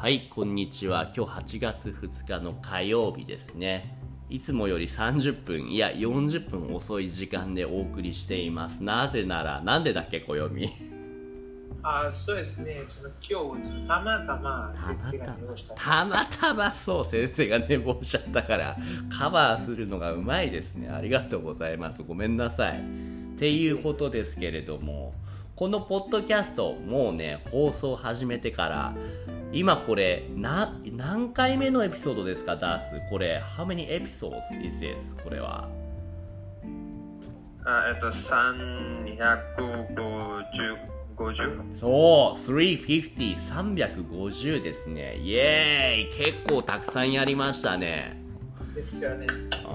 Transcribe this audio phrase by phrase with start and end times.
[0.00, 1.12] はい、こんにちは。
[1.14, 3.98] 今日8月2日の火曜日ですね。
[4.30, 8.82] いつもより30分、いや40分遅い時間でお送りしています。
[8.82, 10.72] なぜなら、なんでだっけ、暦。
[11.82, 15.74] あそうですね、その今日、たまたま先生が寝坊した。
[15.74, 18.78] たまたまそう、先生が寝坊しちゃったから、
[19.10, 20.88] カバーするのがうまいですね。
[20.88, 22.02] ありがとうございます。
[22.02, 22.80] ごめんなさい。
[22.80, 25.12] っていうことですけれども、
[25.56, 28.94] このポッドキャスト、もうね、放送始めてから、
[29.52, 33.02] 今これ、な、何回目のエピソードですか、ダース。
[33.10, 35.20] これ、how many episodes is this?
[35.24, 35.68] これは。
[37.64, 40.76] あえっと、350、
[41.16, 41.74] 50?
[41.74, 45.16] そう、350、350ですね。
[45.16, 48.22] イエーイ結構たくさんやりましたね。
[48.74, 49.26] ですよね。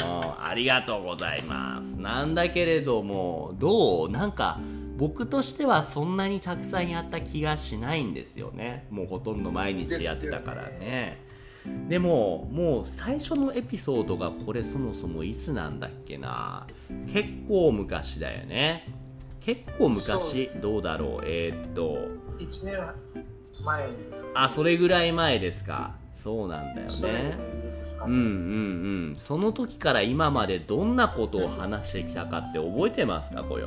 [0.04, 2.00] あありがとうございます。
[2.00, 4.10] なんだけれども、どう？
[4.10, 4.58] なんか、
[4.98, 8.88] 僕としてはそんなにたくさんやった気がしないんですよね。
[8.90, 11.24] もうほとんど毎日やってたからね。
[11.90, 16.68] でも、もう最初のエピソードがこれそもそもいつなんだっけな。
[17.08, 18.88] 結構昔だよね。
[19.42, 21.26] 結構昔どうだろう？
[21.26, 21.98] えー、っと、
[22.40, 22.78] 1年
[23.64, 23.90] 前。
[24.34, 25.96] あ、それぐらい前ですか。
[26.14, 27.38] そうなんだよね。
[28.06, 28.18] うんうん
[29.10, 29.14] うん。
[29.18, 33.66] その時から今までどんなことを話してきたかって覚えてますか、暦。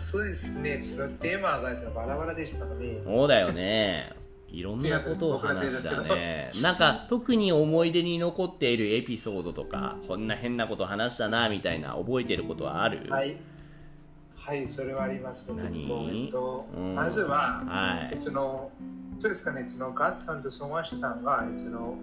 [0.00, 0.82] そうですね。
[0.82, 4.04] そのテーマがバラバラでしたので、そうだよね。
[4.48, 6.52] いろんなことを話したね。
[6.62, 13.10] なんか特に思い出に残っているエピソードとか、こんな変なこと話したなみたいな覚えてることはある？
[13.10, 13.36] はい。
[14.36, 15.44] はい、それはあります。
[15.48, 16.24] 何？
[16.24, 18.20] えっとうんまずは、はい。
[18.20, 18.70] その、
[19.20, 21.96] そうですかね、そのガッツさんとソマシさんが、その、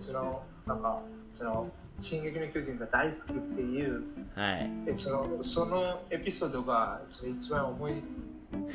[0.00, 1.00] その、なんか、
[1.32, 4.02] その、進撃の巨人が大好きっていう、
[4.34, 4.70] はい。
[4.86, 8.02] えそのそのエピソードが一番思い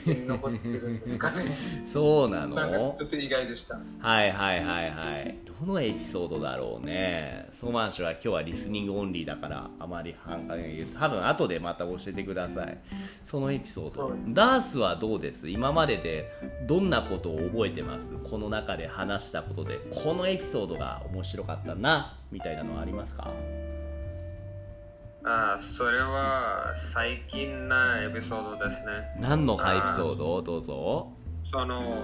[0.05, 1.45] 残ってるんですかね。
[1.85, 3.79] そうななんかのちょっと意外でした。
[3.99, 5.37] はいはいはいはい。
[5.59, 7.49] どのエピソードだろうね。
[7.51, 10.87] ソマン氏は今日はリスニングオンリーだからあまり反感が言う。
[10.87, 12.77] 多分後でまた教えてください。
[13.23, 15.49] そのエピソードダースはどうです？
[15.49, 16.31] 今までで
[16.67, 18.13] どんなことを覚えてます？
[18.29, 23.31] この中で話したことで、このエピソードが面白かったな、みたいなのはありますか？
[25.23, 29.19] あそれは最近なエピソードですね。
[29.19, 30.41] 何のエピソード？
[30.41, 31.11] どうぞ。
[31.51, 32.03] その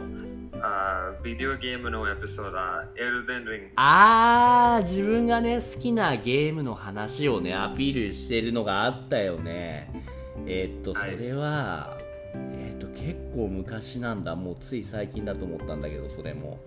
[0.62, 2.58] あビデオゲームのエピソード、
[2.96, 3.72] エルデンリング。
[3.76, 9.92] あー、自分がね、好きなゲームの話をね、アピールしてるのがあったよね。
[10.46, 11.98] えーっと、そはいれは、
[12.34, 14.36] えーっと、結構昔なんだ。
[14.36, 16.60] もうつい最近だと思ったんだけど、それも。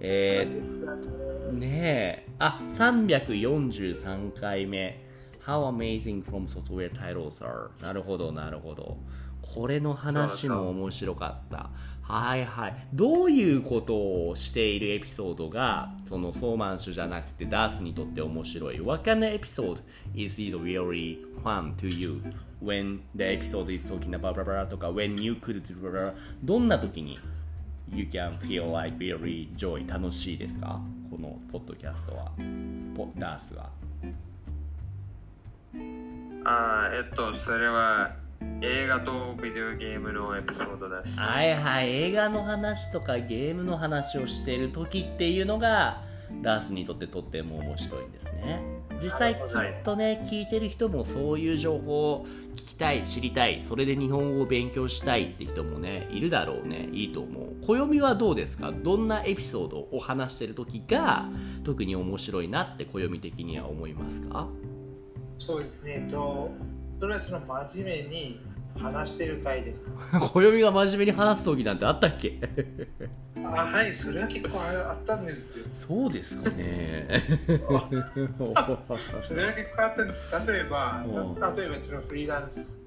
[0.00, 2.32] えー、ねえ。
[2.38, 5.07] あ、343回目。
[5.48, 7.70] How amazing from software titles are.
[7.80, 8.98] なるほど、なるほど。
[9.40, 11.70] これの話も面白かった。
[12.02, 12.86] はいはい。
[12.92, 19.80] どういうことをしているエピソードが、そのソーマンシュじゃなくてダースにとって面白い ?What kind of episode
[20.14, 22.20] is it really fun to you
[22.62, 25.90] when the episode is talking about blah blah blah とか when you could do blah
[25.90, 27.18] blah どんな時に
[27.90, 30.78] you can feel like really joy 楽しいですか
[31.10, 32.32] このポッドキャストは。
[32.94, 33.87] ポダースは。
[36.44, 38.12] あえっと、それは
[38.62, 41.16] 映画とビデオゲームのエピソードです。
[41.16, 46.02] はいはい、映画の話とかゲームの話をしている時っていうのが
[46.42, 48.62] ダースにとってとっても面白いんですね。
[49.02, 49.40] 実際きっ
[49.84, 56.88] とね聞いてる人もそういう情報を聞きたい知りたいそれで日本語を勉強したいって人もねいるだろうね。
[56.92, 57.66] いいと思う。
[57.66, 58.72] 暦はどうですか？
[58.72, 61.28] どんなエピソードを話してる時が
[61.64, 64.48] 特に面白いなって暦的には思いますか？
[65.38, 66.02] そうですね。
[66.04, 66.50] えっと、
[67.00, 68.40] それはその真面目に
[68.78, 69.82] 話してる回です
[70.12, 70.20] か？
[70.32, 72.38] 暦が真面目に話す時なんてあったっけ？
[73.44, 75.64] あはい、それは結構あったんですよ。
[75.72, 80.46] そうですかねそれは結構あったんです。
[80.46, 82.80] 例えばう、例えばそのフリーランス。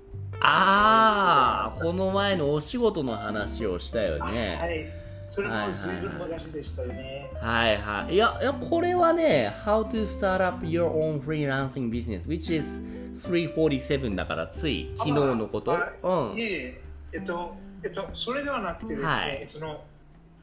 [0.43, 5.00] ああこの前のお仕事の話をしたよはねい。
[5.31, 7.31] それも随分昔でしたよね。
[7.39, 8.13] はいはい。
[8.13, 12.81] いやいやこれはね How to start up your own freelancing business which is
[13.27, 15.71] 347だからつい昨日のこと。
[15.73, 16.37] あうん。
[16.37, 16.81] いえいえ、
[17.13, 19.47] えっと、えっと、それではなくてですね、はい。
[19.49, 19.85] その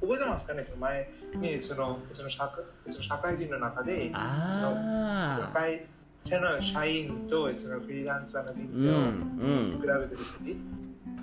[0.00, 5.84] 覚えてますかね、その前にそのその社会その社会人の中で、そのああ会
[6.24, 9.70] 社の社員とそのフリーランサーの人うん生をうん。
[9.72, 10.56] 比べてる時、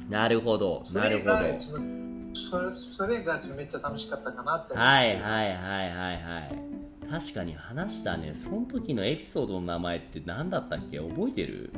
[0.08, 2.05] なるほどそなるほど
[2.36, 7.10] それそれがめっちゃ楽しかったかなってはいはいはいはいはい。
[7.10, 8.34] 確かに話したね。
[8.36, 11.00] その時のエピソードの名前って何だったっけ？
[11.00, 11.72] 覚えてる？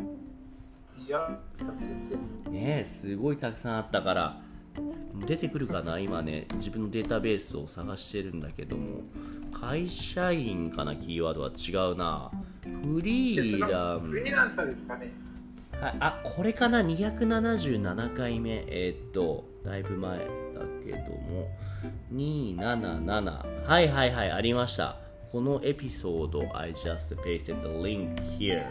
[1.06, 1.40] いや。
[2.50, 4.40] ねえすごいたくさんあったから。
[5.26, 6.48] 出てくるかな今ね。
[6.56, 9.02] 自分のデータベースを探してるんだけども。
[9.52, 10.96] 会社員かな？
[10.96, 12.32] キーワードは違うな。
[12.62, 14.00] フリーラン。
[14.02, 15.12] フリーランサーですかね。
[15.80, 18.64] はい、あこれかな？277回目。
[18.68, 20.18] えーっとだいぶ前。
[20.18, 20.26] だ
[20.88, 21.48] けども
[22.14, 24.98] 277はいはいはいありました
[25.32, 28.64] このエピソード I just pasted the link here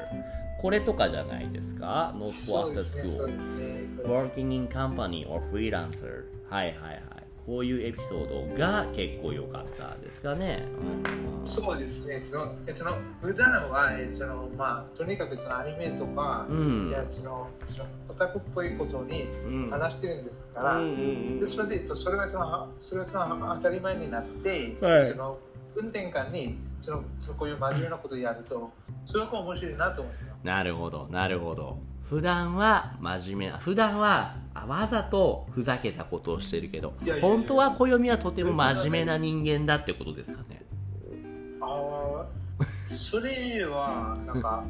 [0.59, 3.65] これとかじゃないですか Not そう for で the すね、そう school ですね。
[4.07, 12.21] Working in company or freelancer はいはいはいこういうエピソードが結構良かったですかね、うんそうですね。
[12.21, 25.39] そのその普段はそのまあとにかくそのアニメとか、うんいやそのそのオタクっぽいことにうん話してるんですから、うんでそれでえっとそれがそのそれがその当たり前になって、はいその
[25.77, 28.73] 運転間にそのそのこういう真面目なことをやると
[29.05, 30.47] すごく面白いなと思います。
[30.47, 31.79] なるほど、なるほど。
[32.09, 40.65] 普段は真面目な、普段はあわざとふざけたことをしてるけど本当は暦はとても真面目な人間だってことですかね。
[41.61, 41.67] あ
[42.23, 42.27] あ、
[42.89, 44.65] それはなんか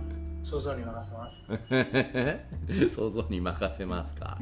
[0.48, 1.44] 想像に任せます。
[2.94, 4.38] 想像に任せますか？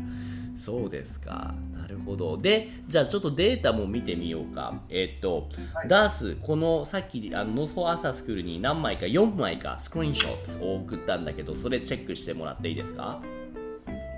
[0.57, 1.55] そうですか。
[1.73, 2.37] なるほど。
[2.37, 4.83] で、じゃあちょっとデータも見てみようか。
[4.91, 13.21] えっと、はいダース、このさっきあのノーアーサースクールに何枚か、4枚かスクリーンショットを送ったんだけど、それチェックしてもらっていいですか？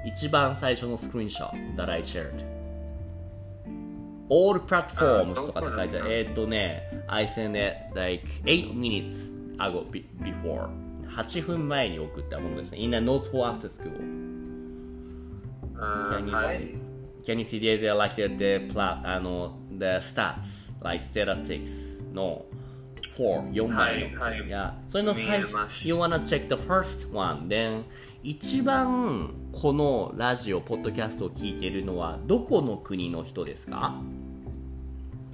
[0.07, 2.45] 一番最初のスクリーンショット that I shared。
[4.29, 6.13] All platforms とかって書いてある。
[6.13, 10.69] えっとね、I sent it like 8 minutes ago be- before.
[11.11, 12.79] 8分前に送ったものですね。
[12.79, 13.91] In a notes for after school.
[15.79, 16.75] あ Can you は see?
[16.75, 22.03] い Can you see there's a, like the, the, pla あの the stats, like statistics
[22.13, 22.45] の
[23.19, 24.21] 4、4枚の。
[24.21, 27.83] はいはそれの最初 You wanna check the first one, then
[28.23, 33.95] 一番このラジオ、ポッドキャストを聞いてるのはどこの国の人ですか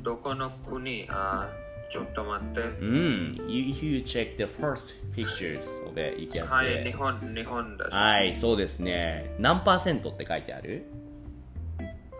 [0.02, 1.48] どこの国あ
[1.92, 2.60] ちょっと待って。
[2.60, 3.36] うん。
[3.48, 7.90] You, you check the first pictures of it, you can はい、日.本、日本です。
[7.90, 9.34] はい、そうですね。
[9.38, 10.86] 何パーセントって書いてある？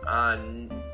[0.05, 0.37] あ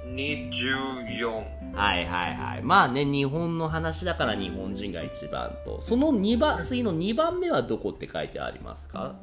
[0.05, 1.75] 24。
[1.75, 2.61] はいはいはい。
[2.63, 5.81] まあね、日本の話だから日本人が一番と。
[5.81, 9.15] その2番、次の2番目はどこって書いてありますか？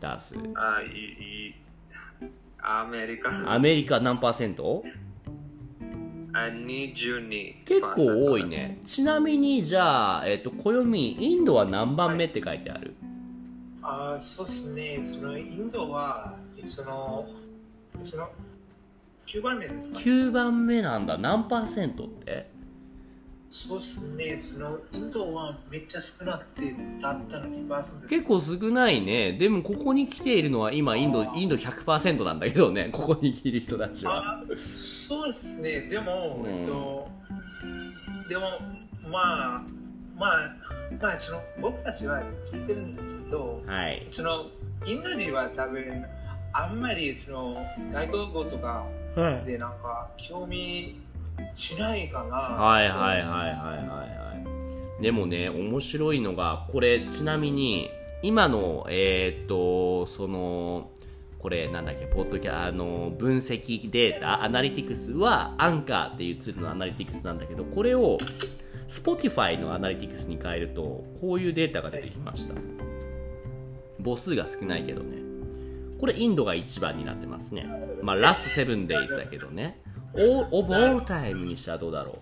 [0.00, 0.34] ダース。
[0.54, 0.86] あい
[1.50, 1.54] い
[2.58, 3.52] アメリカ。
[3.52, 4.82] アメリカ何パーセント？
[4.84, 4.92] あ22。
[7.64, 8.44] 結構多い。
[8.44, 8.78] ね。
[8.84, 12.94] ちなみに、じゃあ、えっ、と、暦、インドは何番目って書いてある？
[13.82, 15.00] ああ、そうですね。
[15.04, 16.34] そのインドは
[16.68, 17.28] その
[18.02, 18.28] その
[19.26, 21.16] 9番目ですか、?9 番目なんだ。
[21.18, 22.50] 何パーセントって？
[23.56, 24.38] そうですね。
[24.38, 28.06] そのインドはめっちゃ少なくてたったの2%です。
[28.08, 29.32] 結構少ないね。
[29.32, 32.90] でも、ここに来ているのは今、インド、インド100%なんだけどね。
[32.92, 34.40] ここにいる人たちは。
[34.40, 35.80] あそうですね。
[35.82, 37.08] でも、うんえっと、
[38.28, 38.42] でも、
[39.10, 39.64] まあ、
[40.18, 40.54] まあ、
[41.00, 44.06] まあ、その僕たちは聞いてるんですけど、はい。
[44.10, 44.46] その
[44.84, 46.04] インド人は多分、
[46.52, 48.84] あんまりその外国語とか
[49.16, 49.46] はい。
[49.46, 51.00] でなんか興味
[51.54, 52.36] しないかな。
[52.36, 55.02] はいはいはいはいはいはい。
[55.02, 57.90] でもね面白いのがこれちなみに
[58.22, 60.90] 今のえーっとその
[61.38, 68.18] これなんだっけポッドキャあの分析データアナリティクスはアンカーっていうツールのアナリティクスなんだけどこれを
[68.88, 72.54] Spotify のアナリティクスに変えるとこういうデータが出てきました。
[74.02, 75.16] 母数が少ないけどね。
[75.98, 77.66] これインドが一番になってますね。
[78.02, 79.80] まあラスト7 days だけどね。
[80.18, 82.16] Of all time にしたらどうだろう。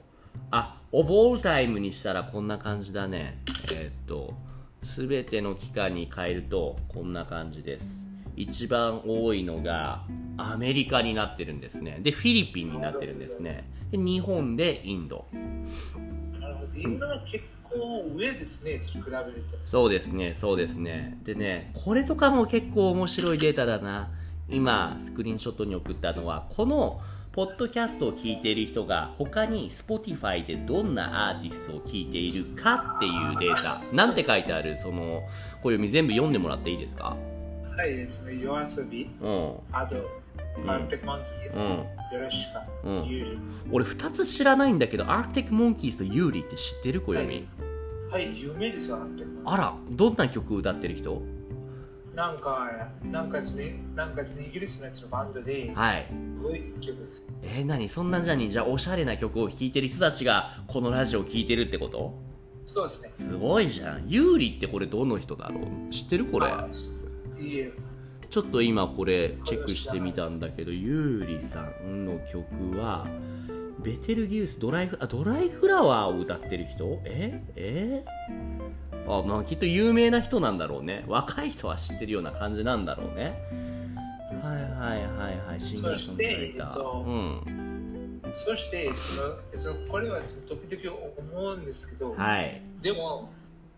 [0.50, 3.38] あ of all time にしたらこんな感じだね。
[3.72, 4.34] えーっと
[4.82, 7.86] すべての期間に変えるとこんな感じです。
[8.36, 10.04] 一番多いのが
[10.36, 12.00] アメリカになってるんですね。
[12.02, 13.70] でフィリピンになってるんですね。
[13.90, 15.24] で日本でインド。
[16.40, 19.12] なるほどインドは結構上ですね、比べる
[19.50, 19.58] と。
[19.64, 21.18] そうですね、そうですね。
[21.24, 24.10] でね、これとかも結構面白いデータだな。
[24.48, 27.00] 今、スクリーンショットに送ったのは、この、
[27.34, 33.82] ポッドキャストを聞いている人が、他に Spotify でどんなアーティストを聞いているかっていうデータ。
[33.92, 35.20] なんて書いてあるその、
[35.60, 37.16] 暦全部読んでもらっていいですか？
[37.76, 39.54] はい、その夜遊び、うん。
[39.72, 39.96] あと、
[40.62, 40.70] うん。
[40.70, 41.66] アンテクモンキーズ、うん。
[41.66, 43.38] よろしか、うんユーリ。
[43.72, 47.00] 俺2つ知らないんだけど、アークテックモンキーズとユーリって知ってる？
[47.00, 47.44] 暦、はい。
[48.12, 51.20] はい、有名ですよ、アンテクモンキーあら、どんな曲歌ってる人？
[51.20, 51.33] ズ。
[52.14, 52.70] なんか、
[53.02, 56.06] なんかですね、なんかイギリスのやつのバンドで、はい。
[56.08, 57.22] すごい曲です。
[57.42, 57.88] えー、何？
[57.88, 62.16] そんなじゃにじゃあおしゃれな曲を聴いてる人たちがこのラジオを聴いてるってこと？
[62.66, 63.12] そうですね。
[63.18, 64.08] すごいじゃん。
[64.08, 65.90] ユーリってこれどの人だろう？
[65.90, 66.46] 知ってるこれ？
[66.46, 66.68] あ
[67.38, 67.72] いいえ、
[68.30, 73.08] ちょっと今これチェックしてみたんだけどユーリさんの曲は
[73.80, 77.02] ベテルギウスドライフあドライフラワーを歌ってる人？
[77.04, 77.42] え？
[77.56, 78.04] え？
[79.06, 81.04] あまあきっと有名な人なんだろうね。
[81.06, 83.38] 若い人は知ってるような感じなんだろうね。
[84.42, 84.60] はいは
[84.96, 85.60] いはいはい。
[85.60, 88.22] シンガーソングライター、っとうん。
[88.32, 88.90] そして
[89.54, 90.96] そのそのこれはちょっと時々
[91.32, 92.60] 思うんですけど、はい。
[92.82, 93.30] でも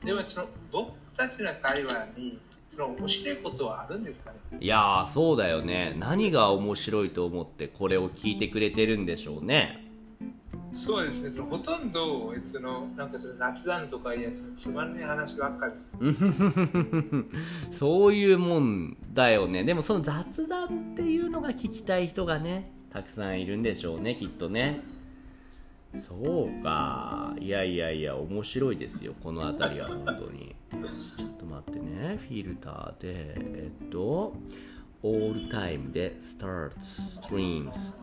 [0.04, 4.58] でもその僕たちの会話にその面白いことはあるんですかね？
[4.60, 5.94] いやーそうだよね。
[5.98, 9.85] 何が面白いと思ってこれを聞いてくれてるんでしょうね
[10.76, 11.40] そうですね。
[11.40, 16.14] ほとんどそのなんかその雑談とかいうやつつまんない話ばっかりで
[17.70, 19.64] す そういうもんだよね。
[19.64, 24.82] でもその雑談っていうのが聞きたい人がねたくさんいるんでしょうねきっとね。
[25.96, 27.34] そうか。
[27.40, 30.54] いやいやいや面白いですよこの辺りは本当に。
[31.16, 32.18] ちょっと待ってね。
[32.18, 34.34] フィルターでえっと
[35.02, 37.94] All Time で Starts Streams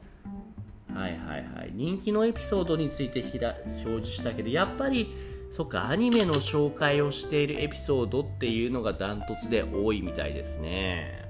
[0.93, 1.71] はいはいはい。
[1.73, 5.13] 人気のエピソードについてひら表示したけどやっぱり
[5.51, 11.22] そっかアニメの紹介をしているエピソードっていうのがダントツで多いみたいですね。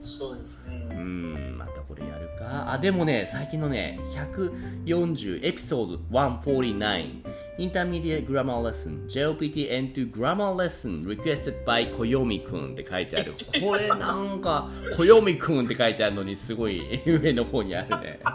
[0.00, 2.72] そうですうねんまたこれやるか。
[2.72, 7.22] あでもね最近のね140エピソード149
[7.58, 13.34] Intermediate Grammar Lesson JLPT N2 Grammar Lesson Requested by こよみくんって書いてある。
[13.60, 18.20] これなんかこよみくんって書いてあるのにすごい上の方にあるね。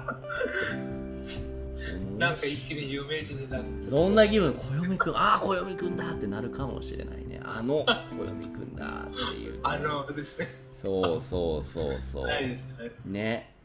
[2.18, 3.64] なんか一気に有名人になる。
[3.90, 7.25] そんな気分、こよみくん、ああ、こよみくんだってなるかもしれないね。
[7.46, 7.86] あの、
[8.18, 9.60] こよみくんだっていう、ね。
[9.64, 12.28] あのですねそうそうそうそう。
[12.28, 12.60] ね
[13.06, 13.56] ね。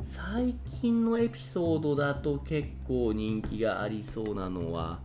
[0.00, 5.00] 最近のエピソードだと結構人気がありそうなのは、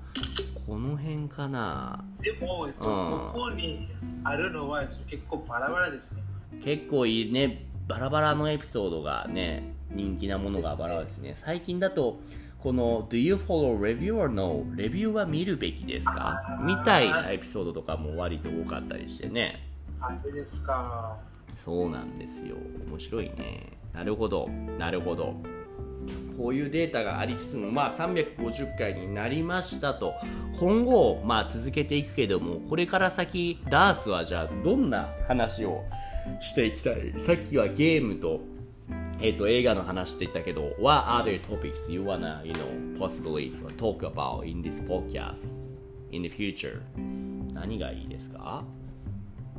[0.68, 2.04] この辺かな。
[2.22, 3.88] でも、えっと、うんここに
[4.24, 6.22] あるのは結構バラバラですね
[6.64, 11.36] 結構いいね、バラバラのエピソードがね、人気なものがバラバラですね。
[11.38, 12.20] 最近だと、
[12.60, 14.66] この Do you follow review or no?
[14.76, 16.60] レビューは見るべきですか？
[16.62, 19.66] みたいなエピソードとかも割と多かったりしてね。
[20.02, 21.18] あれですか
[21.56, 22.56] そうなんですよ。
[22.90, 23.78] 面白いね。
[23.94, 24.50] なるほど。
[24.78, 25.36] なるほど。
[26.38, 30.14] こういうデータがありつつも、まあ350回になりましたと。
[30.60, 35.84] 今後、まあ続けていくけども、これから先、ダースはじゃあどんな話を
[36.42, 37.12] していきたい？
[37.12, 38.42] さっきはゲームと、
[39.22, 45.60] えっ、と、映画の話って言ったけど、What other topics you wanna, you know, possibly talk about in this podcast
[46.12, 46.82] in the future?
[47.54, 48.64] 何がいいですか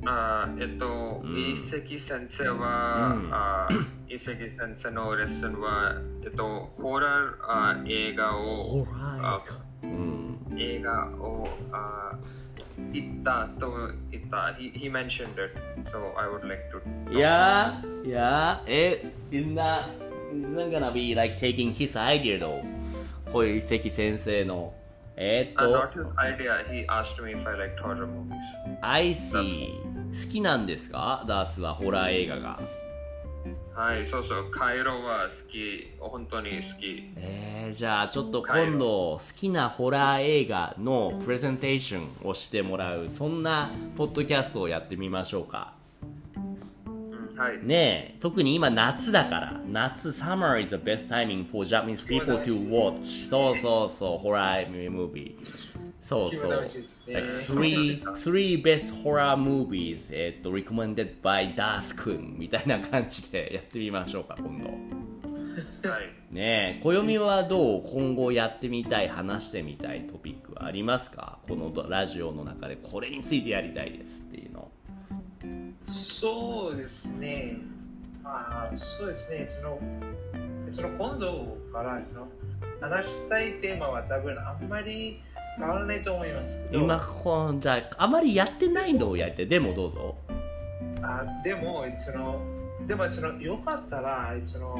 [0.07, 2.00] あーえっと、うん先
[2.38, 9.43] 生は、うん先生のレッスンは、えっと、ホラーあー映画を、ホラー映画。
[9.83, 10.38] うん。
[10.57, 13.71] 映画をあー言ったと
[14.11, 14.55] 言った。
[14.59, 15.57] He, he mentioned it,
[15.91, 16.81] so I would like to.
[17.11, 18.59] Yeah, yeah.
[18.67, 19.85] It is not,
[20.33, 22.63] it's not gonna be like taking his idea though.
[23.33, 24.73] こういう一石先生の。
[25.17, 26.65] えーっ Uh, と not、his idea.
[26.71, 28.39] He asked me if I liked horror movies.
[28.81, 29.69] I see.
[30.13, 32.59] 好きなんですかダースはホラー映画が。
[33.81, 34.51] はい、そうそう。
[34.51, 35.91] カイロは好き。
[35.99, 37.11] 本当に好き。
[37.17, 45.73] えー、じゃあちょっと今度好きなホラー映画のプレゼンテーションをしてもらうそんなポッドキャストをやってみましょうか。
[46.05, 47.59] うんはい。
[47.65, 55.70] ねえ特に今夏だから夏 summer is the best timing for Japanese people to watch そうそうそうホラームービー
[56.02, 64.71] そうそう気分楽しいですね like three three best horror movies えっと recommended by ダースくんみたいな感じでやってみましょうか今度
[65.88, 66.11] はい。
[66.30, 71.38] ねえ暦はどう今後やってみたい話してみたいトピックはありますか？
[71.49, 74.71] このラジオの中でこれについてやりたいですっていうの
[75.88, 77.57] そうですね。
[78.25, 79.49] あーそうですね。
[79.50, 79.80] その
[80.73, 82.28] その今度からその
[82.80, 85.21] 話したいテーマは多分あんまり
[85.59, 89.49] 変わらないと思います今こうじゃああまりやってないのをやりたい。
[89.49, 90.16] でもどうぞ。
[91.02, 92.40] あでもその
[92.87, 94.78] でもそのよかったらその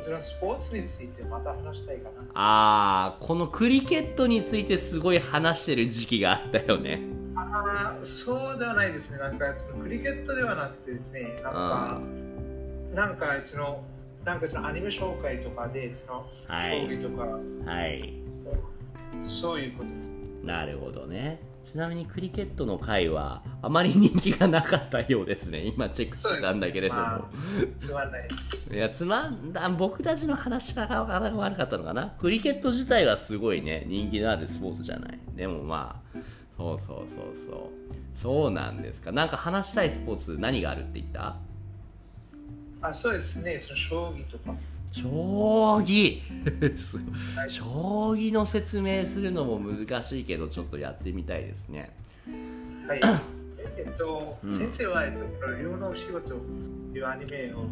[0.00, 2.24] そのスポーツについてまた話したいかな。
[2.34, 7.00] あーこのクリケットについてすごい話してる時期があったよね。
[7.34, 9.18] あーそうではないですね。
[9.18, 12.00] なんかそのクリケットではなくてですね、なんか
[12.94, 13.84] なんかその
[14.24, 16.80] なんかそのアニメ紹介とかでそのはい。
[16.82, 18.27] 将棋とか、はい
[19.26, 20.46] そういうこと。
[20.46, 21.40] なるほどね。
[21.64, 25.64] ちなみにクリケットの回はあまり人気がなかったようですね。
[25.64, 27.22] 今チェックしてたんだけれども、まあ
[27.76, 28.28] つまんない。
[28.72, 32.14] いやつまんだ僕たちの話が悪かったのかな。
[32.18, 35.18] クリケット自体はすごいね人気のあるスポーツじゃない。
[35.34, 36.18] でもまあ
[36.56, 37.58] そうそうそうそう。
[38.14, 39.12] そうなんですか。
[39.12, 41.36] なんか話したいスポーツ何があるって言った？
[42.80, 44.54] あそうですね、その将棋とか。
[44.92, 46.20] 将棋。
[47.48, 47.64] 将
[48.16, 51.94] 棋の説明するのも難しいけどちょっとやってみたいですね。
[52.88, 53.00] はい。
[53.76, 54.50] えっと、うん。
[54.58, 55.18] 先生は、えっと、
[55.56, 56.34] 竜のお仕事と
[56.94, 57.64] いうアニメを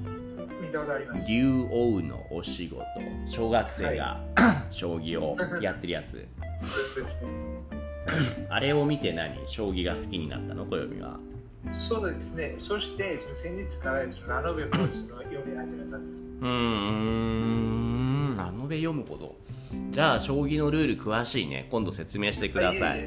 [0.62, 1.28] 見たことあります？
[1.30, 2.84] 竜王のお仕事。
[3.26, 4.20] 小学生が、
[4.70, 6.24] 将棋をやってるやつ。
[8.48, 9.36] あれを見て何？
[9.48, 10.64] 将棋が好きになったの？
[10.66, 11.18] 暦は
[11.72, 12.54] そうですね。
[12.58, 14.04] そして、その先日から
[14.40, 16.22] ラノベコーチの読み始めたんです。
[16.22, 19.34] うーんラノベ読むほど
[19.90, 23.02] じゃあ将棋のルール詳しいね今度説明してくださいい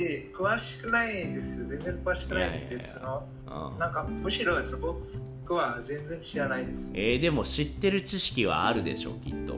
[0.00, 1.66] え詳しくないんですよ。
[1.66, 2.78] 全然詳しくないんですよ。
[2.78, 3.28] いやいやいやその
[3.72, 6.90] うんなんか、むしろ僕は全然知らないです。
[6.94, 9.54] えー、でも知ってる知識はあるでしょきっと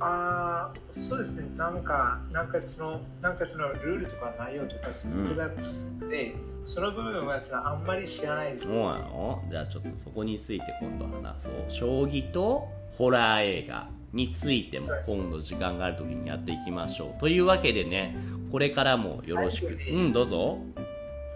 [0.00, 1.44] ああ、そうですね。
[1.56, 6.34] なんか、なんかその、なんかそのルールとか内容とか、その複雑で、
[6.66, 8.66] その部分はそのあんまり知らないです。
[8.66, 9.44] そうなの？
[9.50, 11.52] じゃあちょっとそこについて今度話そう。
[11.68, 17.20] 将棋とホラー映画についても今度時間がある時にやっていきましょう。
[17.20, 18.16] というわけでね
[18.50, 19.76] これからもよろしく。
[19.92, 20.58] うんどうぞ。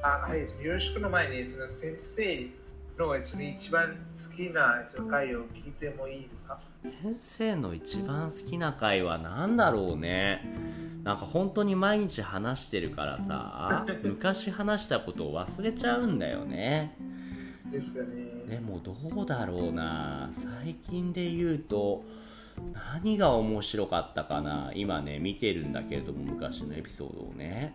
[0.02, 1.00] あはい、よろしく。
[1.00, 2.47] の前に、先生
[2.97, 6.59] 一番好きな回を聞いてもいいですか？
[7.03, 10.41] 先生の一番好きな回は何だろうね。
[11.03, 16.97] なんか本当に毎日話してるからさ 昔話したことを忘れちゃうんだよね。
[17.71, 18.25] ですよね。
[18.49, 20.29] でもどうだろうな。
[20.33, 22.05] 最近で言うと
[22.95, 24.71] 何が面白かったかな。
[24.75, 27.75] 今ね見てるんだけれども昔のエピソードをね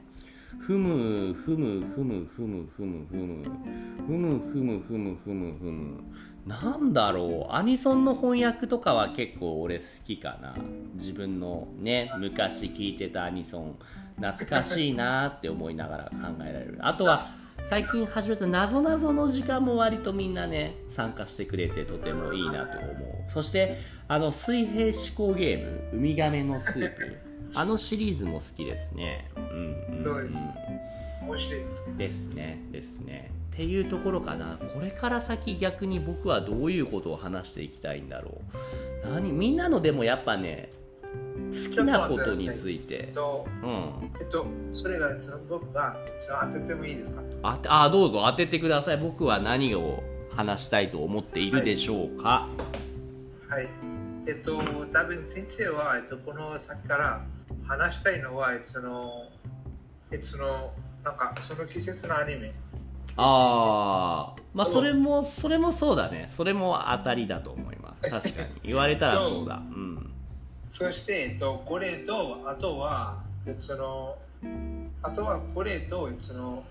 [0.58, 3.44] ふむふむふむふむふむふむ。
[4.08, 6.03] ふむふむふむふむふむ。
[6.48, 7.53] なんだろう。
[7.53, 10.56] アニソンの翻訳とかは結構俺好きかな。
[10.96, 13.75] 自分のね昔聞いてたアニソン。
[14.18, 16.77] 懐かしいなって思いながら考えられる。
[16.86, 17.29] あとは
[17.68, 23.32] 最近始めたなぞなぞの時間も割とみんなね参加してくれてとてもいいなと思う。
[23.32, 23.77] そして
[24.08, 29.30] あの水平思考ゲームウミガメのスープあのシリーズも好きですね。
[29.36, 30.04] うん、ん。
[30.04, 30.38] そうです。
[31.22, 31.94] 面白いですね。
[31.98, 33.32] ですねですね。
[33.54, 34.58] っていうところかな。
[34.74, 38.42] これから先逆に僕はどういうことを話していきたいんだろ
[39.04, 39.08] う。
[39.12, 40.72] 何みんなのでもやっぱね
[41.52, 44.12] 好きなことについえてっと、うん。
[44.20, 45.98] えっと、それがその僕が
[46.42, 47.22] 当ててもいいですか？
[47.44, 48.24] あてあどうぞ。
[48.26, 48.98] 当ててください。
[48.98, 52.48] 僕は何を話したいと思っているでしょうか、
[53.50, 53.68] はい。
[54.26, 54.58] えっと、
[54.94, 57.26] 多分先生は、えっと、この先から
[57.69, 59.25] 話したいのは、えっと、その、
[60.10, 60.71] えっと、その、
[61.03, 62.51] なんか、その季節のアニメ。
[63.15, 66.25] ああまあそれもそれもそうだね。
[66.29, 68.01] それも当たりだと思います。
[68.10, 68.47] 確かに。
[68.63, 69.55] 言われたらそうだ。
[69.55, 69.60] う。
[69.60, 70.13] ん。
[70.69, 74.17] そして、えっと、これと、あとは、えっと、その、
[75.03, 76.63] あとはこれと、えっと、その、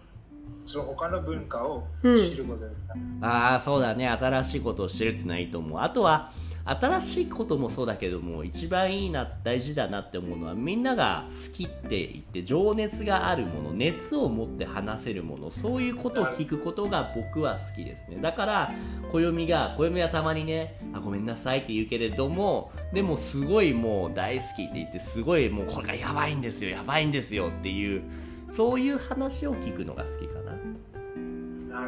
[0.65, 4.09] その他の文化を知ることですか、ああそうだね。
[4.09, 5.81] 新しいことを知るってのはいいと思う。
[5.81, 6.33] あとは
[6.69, 18.73] 新しいこともそうだけども一番いいな大事だなって思うのはみんなが好きって言って情熱があるもの熱を持って話せるものそういうことを聞くことが僕は好きですねだから
[19.11, 28.03] 暦が暦はたまにねあごめんなさいって言うけれどもでもすごいもう大好きって言ってすごいもうこれがやばいんですよやばいんですよっていう
[28.49, 30.48] そういう話を聞くのが好きかな。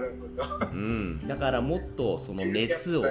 [0.01, 3.05] うん、だからもっとその熱を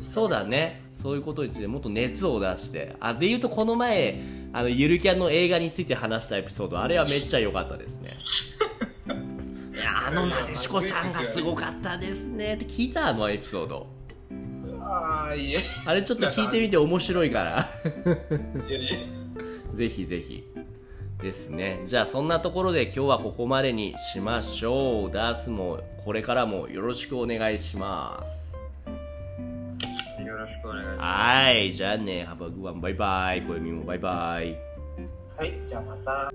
[0.00, 4.20] そうだねそういうことについてもっと熱を出してあで言うとこの前
[4.52, 8.16] あのゆるキャンの映画について話したエピソードあれはめっちゃ良かったですね
[9.74, 13.96] いやあのなでしこちゃんがすごかったですねって聞いたあのエピソード
[14.88, 15.64] ああ、いえ。
[15.84, 17.68] あれちょっと聞いてみて面白いから。
[19.72, 20.44] ぜひぜひ
[21.20, 21.82] ですね。
[21.86, 25.12] じゃあそんなところで今日はここまでにしましょう。
[25.12, 28.54] ダースもこれからもよろしくお願いします。
[30.24, 30.98] よろしくお願いします。
[30.98, 31.72] はい。
[31.72, 32.26] じゃあね。
[32.28, 33.42] Have a good one バイバイ。
[33.42, 34.56] 小みもバイバイ。
[35.36, 36.30] はい、じゃあまた。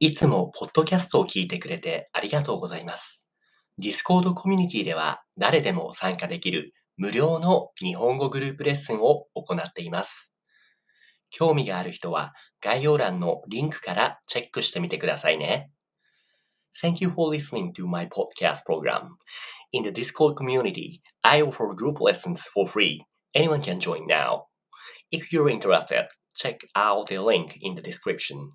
[0.00, 3.26] いつもポッドキャストを聞いてくれてありがとうございます。
[3.78, 10.34] Discord コミュニティでは誰でも参加できる無料の日本語グループレッスンを行っています。
[11.30, 15.70] 興味がある人は概要欄のリンクからチェックしてみてくださいね。
[16.80, 19.16] Thank you for listening to my podcast program.
[19.72, 23.04] In the Discord community, I offer group lessons for free.
[23.34, 24.44] Anyone can join now.
[25.10, 28.52] If you're interested, check out the link in the description.